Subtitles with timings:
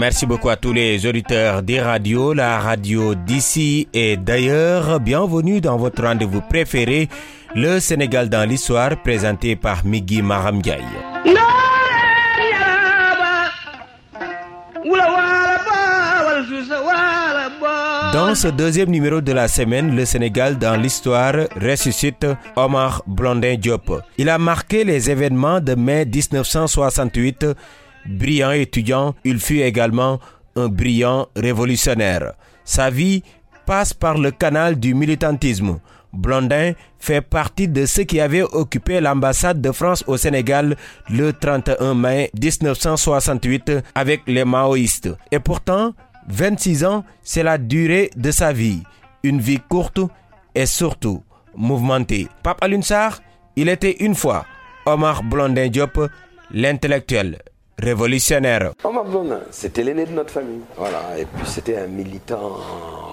[0.00, 4.98] Merci beaucoup à tous les auditeurs des radios, la radio d'ici et d'ailleurs.
[4.98, 7.10] Bienvenue dans votre rendez-vous préféré,
[7.54, 10.80] le Sénégal dans l'histoire, présenté par Migui Maramdiaye.
[18.14, 24.00] Dans ce deuxième numéro de la semaine, le Sénégal dans l'histoire ressuscite Omar Blondin Diop.
[24.16, 27.44] Il a marqué les événements de mai 1968.
[28.06, 30.20] Brillant étudiant, il fut également
[30.56, 32.32] un brillant révolutionnaire.
[32.64, 33.22] Sa vie
[33.66, 35.78] passe par le canal du militantisme.
[36.12, 40.76] Blondin fait partie de ceux qui avaient occupé l'ambassade de France au Sénégal
[41.08, 45.10] le 31 mai 1968 avec les maoïstes.
[45.30, 45.94] Et pourtant,
[46.28, 48.82] 26 ans, c'est la durée de sa vie.
[49.22, 50.00] Une vie courte
[50.54, 51.22] et surtout
[51.54, 52.28] mouvementée.
[52.42, 53.20] Pape Alunsar,
[53.54, 54.46] il était une fois
[54.86, 56.08] Omar Blondin Diop,
[56.50, 57.38] l'intellectuel
[57.80, 58.72] révolutionnaire.
[58.84, 60.60] Omar Blondin, c'était l'aîné de notre famille.
[60.76, 62.58] Voilà, et puis c'était un militant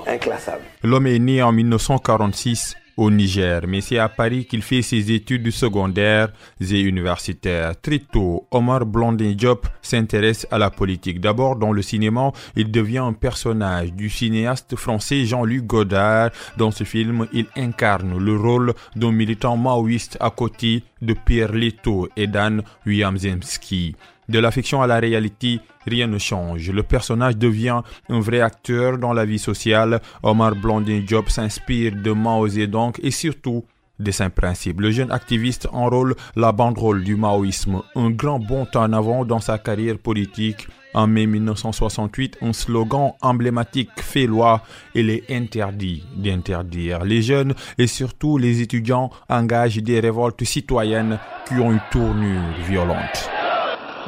[0.05, 0.63] inclassable.
[0.83, 5.51] L'homme est né en 1946 au Niger, mais c'est à Paris qu'il fait ses études
[5.51, 7.79] secondaires et universitaires.
[7.79, 11.21] Très tôt, Omar Blondin Diop s'intéresse à la politique.
[11.21, 16.31] D'abord dans le cinéma, il devient un personnage du cinéaste français Jean-Luc Godard.
[16.57, 22.09] Dans ce film, il incarne le rôle d'un militant maoïste à côté de Pierre Leto
[22.17, 23.95] et Dan Wiamzemski.
[24.29, 26.69] De la fiction à la réalité, rien ne change.
[26.69, 30.01] Le personnage devient un vrai acteur dans la vie sociale.
[30.21, 33.63] Omar Blondin Job s'inspire de Mao Zedong et surtout
[33.99, 34.81] de ses principes.
[34.81, 39.57] Le jeune activiste enrôle la banderole du maoïsme, un grand bond en avant dans sa
[39.57, 40.67] carrière politique.
[40.93, 44.63] En mai 1968, un slogan emblématique fait loi
[44.95, 47.03] Il est interdit d'interdire.
[47.03, 53.36] Les jeunes et surtout les étudiants engagent des révoltes citoyennes qui ont une tournure violente.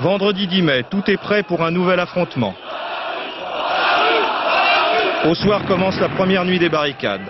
[0.01, 2.53] Vendredi 10 mai, tout est prêt pour un nouvel affrontement.
[5.25, 7.27] Au soir commence la première nuit des barricades.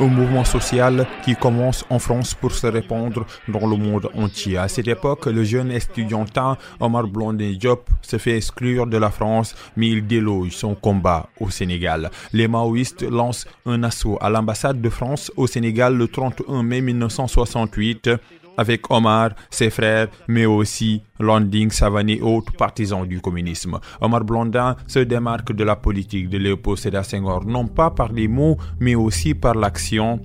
[0.00, 4.56] Un mouvement social qui commence en France pour se répandre dans le monde entier.
[4.56, 9.54] À cette époque, le jeune étudiantin Omar Blondin Diop se fait exclure de la France,
[9.76, 12.10] mais il déloge son combat au Sénégal.
[12.32, 18.10] Les maoïstes lancent un assaut à l'ambassade de France au Sénégal le 31 mai 1968
[18.56, 23.78] avec Omar, ses frères, mais aussi Landing, Savani et autres partisans du communisme.
[24.00, 28.28] Omar Blondin se démarque de la politique de Léopold Sédar Senghor, non pas par les
[28.28, 30.20] mots, mais aussi par l'action.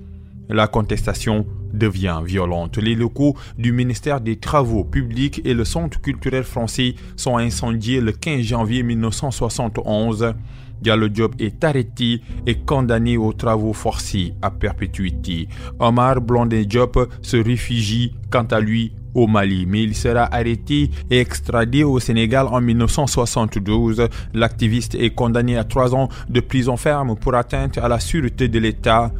[0.48, 2.78] La contestation devient violente.
[2.78, 8.12] Les locaux du ministère des Travaux publics et le Centre culturel français sont incendiés le
[8.12, 10.34] 15 janvier 1971.
[10.82, 15.48] Diallo Diop est arrêté et condamné aux travaux forcés à perpétuité.
[15.78, 21.20] Omar Blondin Diop se réfugie quant à lui au Mali, mais il sera arrêté et
[21.20, 24.08] extradé au Sénégal en 1972.
[24.34, 28.58] L'activiste est condamné à trois ans de prison ferme pour atteinte à la sûreté de
[28.58, 29.12] l'État.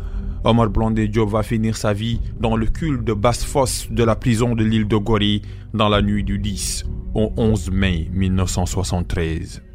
[0.45, 4.55] Omar Blondin Diop va finir sa vie dans le culte de basse-fosse de la prison
[4.55, 5.43] de l'île de Gori
[5.73, 9.72] dans la nuit du 10 au 11 mai 1973.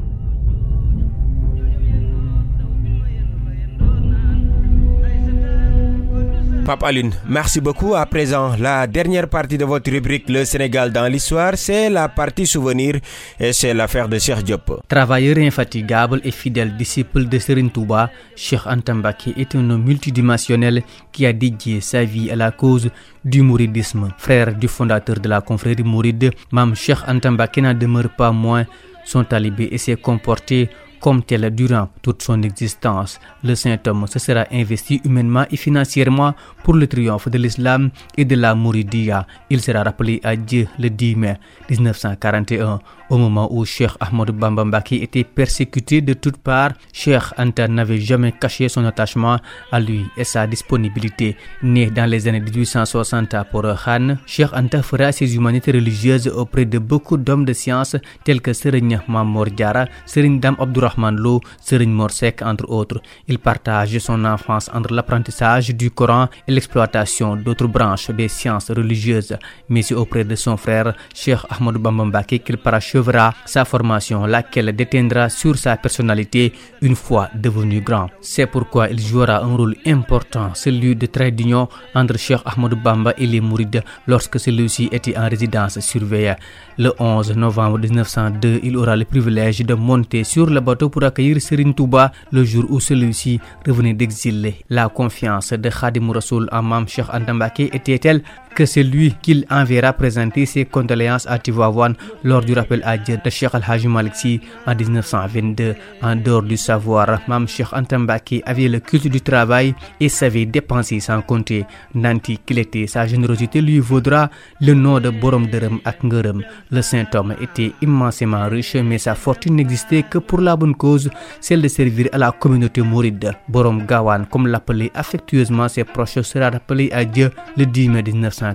[6.67, 7.95] Papa Lune, merci beaucoup.
[7.95, 12.45] À présent, la dernière partie de votre rubrique Le Sénégal dans l'histoire, c'est la partie
[12.45, 12.95] souvenir
[13.39, 14.81] et c'est l'affaire de Cheikh Diop.
[14.89, 20.83] Travailleur infatigable et fidèle disciple de Serine Touba, Cheikh Antambaki est un homme multidimensionnel
[21.13, 22.89] qui a dédié sa vie à la cause
[23.23, 24.09] du mouridisme.
[24.17, 28.65] Frère du fondateur de la confrérie mouride, Mam Cheikh Antambaki n'en demeure pas moins
[29.05, 30.69] son talibé et s'est comporté
[31.07, 33.17] comme tel durant toute son existence.
[33.41, 36.33] Le saint homme se sera investi humainement et financièrement
[36.65, 39.25] pour le triomphe de l'islam et de la Mouridia.
[39.49, 41.37] Il sera rappelé à Dieu le 10 mai
[41.69, 48.01] 1941 au moment où Cheikh Ahmed Bambambaki était persécuté de toutes parts, Cheikh Anta n'avait
[48.01, 49.37] jamais caché son attachement
[49.71, 51.37] à lui et sa disponibilité.
[51.63, 56.79] Né dans les années 1860 à Port-Khan, Cheikh Anta fera ses humanités religieuses auprès de
[56.79, 57.95] beaucoup d'hommes de science
[58.25, 63.01] tels que Serigne Mamor Diara, Serigne Dam Abdurrahman Lo, Serigne Morsek, entre autres.
[63.27, 69.37] Il partage son enfance entre l'apprentissage du Coran et l'exploitation d'autres branches des sciences religieuses.
[69.69, 72.97] Mais c'est auprès de son frère, Cheikh Ahmed Bambambaki, qu'il parachute
[73.45, 78.09] sa formation, laquelle déteindra sur sa personnalité une fois devenu grand.
[78.21, 83.13] C'est pourquoi il jouera un rôle important, celui de trait d'union entre Cheikh Ahmed Bamba
[83.17, 86.35] et les Mourides lorsque celui-ci était en résidence surveillée.
[86.77, 91.41] Le 11 novembre 1902, il aura le privilège de monter sur le bateau pour accueillir
[91.41, 94.53] Serine Touba le jour où celui-ci revenait d'exil.
[94.69, 98.23] La confiance de Khadim Rassoul en Mam Cheikh Antambake était telle
[98.57, 101.93] que c'est lui qu'il enverra présenter ses condoléances à Tivaouane
[102.23, 105.75] lors du rappel à Dieu de Cheikh Al-Hajj Malik Sy en 1922.
[106.01, 110.99] En dehors du savoir, Mam Cheikh Antambaki avait le culte du travail et savait dépenser
[110.99, 111.65] sans compter.
[111.93, 116.41] Nanti qu'il était, sa générosité lui vaudra le nom de Borom Derem Akngerem.
[116.71, 121.11] Le saint homme était immensément riche, mais sa fortune n'existait que pour la bonne cause,
[121.41, 123.33] celle de servir à la communauté mouride.
[123.47, 128.01] Borom Gawan, comme l'appelaient affectueusement ses proches, sera rappelé à Dieu le 10 mai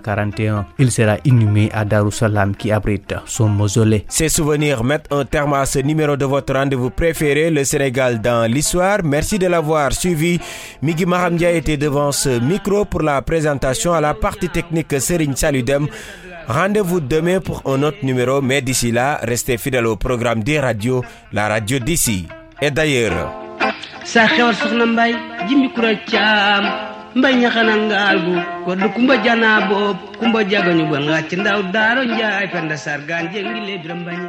[0.00, 0.66] 1941.
[0.78, 4.04] Il sera inhumé à Darussalam qui abrite son mausolée.
[4.08, 8.50] Ces souvenirs mettent un terme à ce numéro de votre rendez-vous préféré, le Sénégal dans
[8.50, 8.98] l'histoire.
[9.04, 10.38] Merci de l'avoir suivi.
[10.82, 15.86] Migi Mahamdia était devant ce micro pour la présentation à la partie technique Serigne Saludem.
[16.48, 21.04] Rendez-vous demain pour un autre numéro, mais d'ici là, restez fidèles au programme des radios,
[21.32, 22.26] la radio d'ici
[22.60, 23.32] et d'ailleurs.
[27.18, 28.32] mbay ñaxana ngaal bu
[28.64, 33.78] gordu kumba janaa boob kumba jagañu ba ngàcc ndaw daaro njaay penda sargaan jéngi lee
[33.82, 34.28] biram mbañi